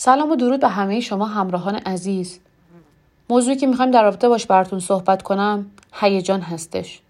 سلام 0.00 0.30
و 0.30 0.36
درود 0.36 0.60
به 0.60 0.68
همه 0.68 1.00
شما 1.00 1.26
همراهان 1.26 1.74
عزیز. 1.74 2.40
موضوعی 3.30 3.56
که 3.56 3.66
می‌خوایم 3.66 3.90
در 3.90 4.02
رابطه 4.02 4.28
باش 4.28 4.46
براتون 4.46 4.80
صحبت 4.80 5.22
کنم 5.22 5.70
هیجان 5.92 6.40
هستش. 6.40 7.00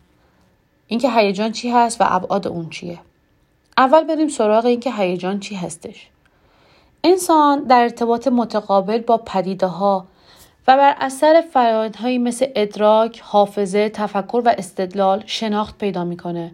اینکه 0.86 1.10
هیجان 1.10 1.52
چی 1.52 1.70
هست 1.70 2.00
و 2.00 2.04
ابعاد 2.08 2.48
اون 2.48 2.70
چیه؟ 2.70 2.98
اول 3.78 4.04
بریم 4.04 4.28
سراغ 4.28 4.64
اینکه 4.64 4.92
هیجان 4.92 5.40
چی 5.40 5.54
هستش. 5.54 6.08
انسان 7.04 7.64
در 7.64 7.82
ارتباط 7.82 8.28
متقابل 8.28 8.98
با 8.98 9.16
پدیده 9.16 9.66
ها 9.66 10.06
و 10.68 10.76
بر 10.76 10.94
اثر 11.00 11.44
فرایندهایی 11.52 12.18
مثل 12.18 12.46
ادراک، 12.56 13.20
حافظه، 13.24 13.88
تفکر 13.88 14.42
و 14.44 14.54
استدلال 14.58 15.22
شناخت 15.26 15.78
پیدا 15.78 16.04
می‌کنه 16.04 16.52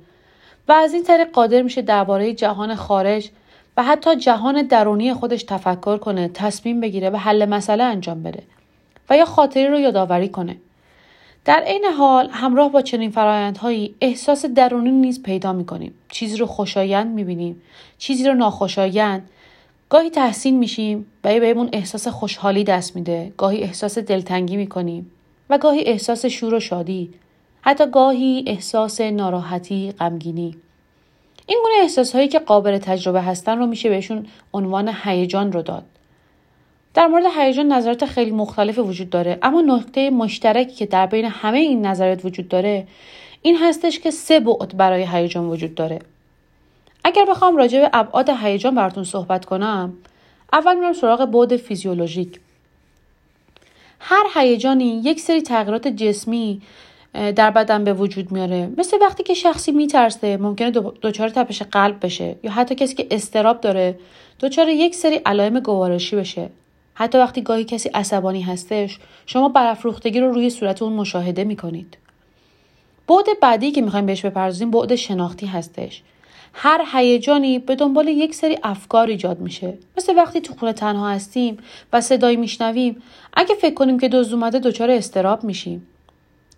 و 0.68 0.72
از 0.72 0.94
این 0.94 1.02
طریق 1.02 1.30
قادر 1.30 1.62
میشه 1.62 1.82
درباره 1.82 2.34
جهان 2.34 2.74
خارج 2.74 3.30
و 3.76 3.82
حتی 3.82 4.16
جهان 4.16 4.62
درونی 4.62 5.14
خودش 5.14 5.42
تفکر 5.42 5.96
کنه، 5.96 6.28
تصمیم 6.28 6.80
بگیره 6.80 7.10
و 7.10 7.16
حل 7.16 7.44
مسئله 7.44 7.84
انجام 7.84 8.22
بده 8.22 8.42
و 9.10 9.16
یا 9.16 9.24
خاطری 9.24 9.66
رو 9.66 9.78
یادآوری 9.78 10.28
کنه. 10.28 10.56
در 11.44 11.62
عین 11.66 11.84
حال 11.84 12.28
همراه 12.32 12.72
با 12.72 12.82
چنین 12.82 13.10
فرایندهایی 13.10 13.94
احساس 14.00 14.46
درونی 14.46 14.90
نیز 14.90 15.22
پیدا 15.22 15.52
می‌کنیم. 15.52 15.94
چیزی 16.08 16.36
رو 16.36 16.46
خوشایند 16.46 17.14
می‌بینیم، 17.14 17.62
چیزی 17.98 18.24
رو 18.24 18.34
ناخوشایند. 18.34 19.28
گاهی 19.88 20.10
تحسین 20.10 20.58
میشیم 20.58 21.06
و 21.24 21.40
بهمون 21.40 21.68
احساس 21.72 22.08
خوشحالی 22.08 22.64
دست 22.64 22.96
میده. 22.96 23.32
گاهی 23.36 23.62
احساس 23.62 23.98
دلتنگی 23.98 24.56
می‌کنیم 24.56 25.10
و 25.50 25.58
گاهی 25.58 25.80
احساس 25.80 26.26
شور 26.26 26.54
و 26.54 26.60
شادی. 26.60 27.10
حتی 27.60 27.90
گاهی 27.90 28.44
احساس 28.46 29.00
ناراحتی 29.00 29.92
غمگینی. 29.98 30.56
این 31.46 31.58
گونه 31.62 31.74
احساس 31.82 32.14
هایی 32.14 32.28
که 32.28 32.38
قابل 32.38 32.78
تجربه 32.78 33.22
هستن 33.22 33.58
رو 33.58 33.66
میشه 33.66 33.88
بهشون 33.88 34.26
عنوان 34.52 34.94
هیجان 35.04 35.52
رو 35.52 35.62
داد. 35.62 35.84
در 36.94 37.06
مورد 37.06 37.24
هیجان 37.38 37.72
نظرات 37.72 38.04
خیلی 38.04 38.30
مختلف 38.30 38.78
وجود 38.78 39.10
داره 39.10 39.38
اما 39.42 39.60
نکته 39.60 40.10
مشترکی 40.10 40.74
که 40.74 40.86
در 40.86 41.06
بین 41.06 41.24
همه 41.24 41.58
این 41.58 41.86
نظرات 41.86 42.24
وجود 42.24 42.48
داره 42.48 42.86
این 43.42 43.56
هستش 43.56 43.98
که 44.00 44.10
سه 44.10 44.40
بعد 44.40 44.76
برای 44.76 45.06
هیجان 45.10 45.44
وجود 45.48 45.74
داره. 45.74 45.98
اگر 47.04 47.24
بخوام 47.24 47.56
راجع 47.56 47.80
به 47.80 47.90
ابعاد 47.92 48.30
هیجان 48.30 48.74
براتون 48.74 49.04
صحبت 49.04 49.44
کنم 49.44 49.92
اول 50.52 50.74
میرم 50.78 50.92
سراغ 50.92 51.24
بعد 51.24 51.56
فیزیولوژیک. 51.56 52.40
هر 54.00 54.24
هیجانی 54.34 55.00
یک 55.04 55.20
سری 55.20 55.42
تغییرات 55.42 55.88
جسمی 55.88 56.62
در 57.14 57.50
بدن 57.50 57.84
به 57.84 57.92
وجود 57.92 58.32
میاره. 58.32 58.70
مثل 58.76 58.96
وقتی 59.00 59.22
که 59.22 59.34
شخصی 59.34 59.72
میترسه 59.72 60.36
ممکنه 60.36 60.70
دچار 61.02 61.28
تپش 61.28 61.62
قلب 61.62 62.04
بشه 62.04 62.36
یا 62.42 62.50
حتی 62.50 62.74
کسی 62.74 62.94
که 62.94 63.06
استراب 63.10 63.60
داره 63.60 63.98
دچار 64.40 64.68
یک 64.68 64.94
سری 64.94 65.20
علائم 65.26 65.60
گوارشی 65.60 66.16
بشه. 66.16 66.48
حتی 66.94 67.18
وقتی 67.18 67.42
گاهی 67.42 67.64
کسی 67.64 67.88
عصبانی 67.88 68.42
هستش 68.42 68.98
شما 69.26 69.48
برافروختگی 69.48 70.20
رو 70.20 70.32
روی 70.32 70.50
صورت 70.50 70.82
اون 70.82 70.92
مشاهده 70.92 71.44
می‌کنید. 71.44 71.96
بعد 73.08 73.26
بعدی 73.42 73.70
که 73.70 73.82
می‌خوایم 73.82 74.06
بهش 74.06 74.24
بپردازیم 74.24 74.70
بعد 74.70 74.94
شناختی 74.94 75.46
هستش. 75.46 76.02
هر 76.52 76.84
هیجانی 76.92 77.58
به 77.58 77.74
دنبال 77.74 78.08
یک 78.08 78.34
سری 78.34 78.58
افکار 78.62 79.06
ایجاد 79.06 79.40
میشه. 79.40 79.78
مثل 79.96 80.16
وقتی 80.16 80.40
تو 80.40 80.54
خونه 80.54 80.72
تنها 80.72 81.10
هستیم 81.10 81.58
و 81.92 82.00
صدایی 82.00 82.36
میشنویم 82.36 83.02
اگه 83.34 83.54
فکر 83.54 83.74
کنیم 83.74 83.98
که 83.98 84.08
دزد 84.08 84.34
اومده 84.34 84.58
دچار 84.58 84.90
استراب 84.90 85.44
میشیم. 85.44 85.86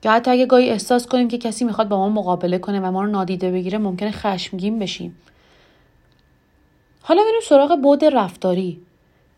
یا 0.06 0.12
حتی 0.12 0.30
اگه 0.30 0.46
گاهی 0.46 0.70
احساس 0.70 1.06
کنیم 1.06 1.28
که 1.28 1.38
کسی 1.38 1.64
می‌خواد 1.64 1.88
با 1.88 1.96
ما 1.96 2.08
مقابله 2.08 2.58
کنه 2.58 2.80
و 2.80 2.90
ما 2.90 3.02
رو 3.02 3.10
نادیده 3.10 3.50
بگیره 3.50 3.78
ممکنه 3.78 4.10
خشمگین 4.10 4.78
بشیم. 4.78 5.16
حالا 7.02 7.22
بریم 7.22 7.40
سراغ 7.42 7.80
بود 7.82 8.04
رفتاری. 8.04 8.80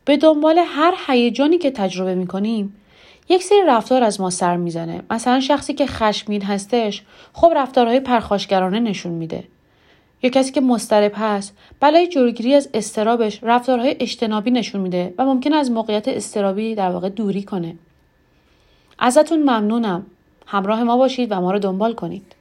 به 0.04 0.16
دنبال 0.16 0.58
هر 0.66 0.94
هیجانی 1.06 1.58
که 1.58 1.70
تجربه 1.70 2.14
می‌کنیم 2.14 2.74
یک 3.28 3.42
سری 3.42 3.58
رفتار 3.66 4.02
از 4.02 4.20
ما 4.20 4.30
سر 4.30 4.56
می‌زنه. 4.56 5.02
مثلا 5.10 5.40
شخصی 5.40 5.74
که 5.74 5.86
خشمگین 5.86 6.42
هستش 6.42 7.02
خب 7.32 7.52
رفتارهای 7.56 8.00
پرخاشگرانه 8.00 8.80
نشون 8.80 9.12
میده. 9.12 9.44
یا 10.22 10.30
کسی 10.30 10.52
که 10.52 10.60
مضطرب 10.60 11.12
هست 11.14 11.56
برای 11.80 12.06
جلوگیری 12.06 12.54
از 12.54 12.68
استرابش 12.74 13.38
رفتارهای 13.42 13.96
اجتنابی 14.00 14.50
نشون 14.50 14.80
میده 14.80 15.14
و 15.18 15.24
ممکن 15.24 15.52
از 15.52 15.70
موقعیت 15.70 16.08
استرابی 16.08 16.74
در 16.74 16.90
واقع 16.90 17.08
دوری 17.08 17.42
کنه. 17.42 17.76
ازتون 18.98 19.42
ممنونم. 19.42 20.06
همراه 20.50 20.82
ما 20.82 20.96
باشید 20.96 21.32
و 21.32 21.40
ما 21.40 21.52
رو 21.52 21.58
دنبال 21.58 21.94
کنید. 21.94 22.34